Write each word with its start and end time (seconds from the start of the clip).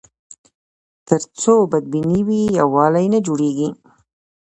تر 1.07 1.21
څو 1.39 1.53
بدبیني 1.71 2.21
وي، 2.27 2.41
یووالی 2.59 3.05
نه 3.13 3.19
جوړېږي. 3.27 3.69